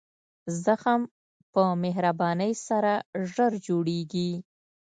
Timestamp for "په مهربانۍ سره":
1.51-2.93